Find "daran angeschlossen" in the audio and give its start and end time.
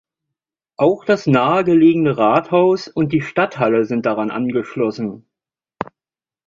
4.07-5.27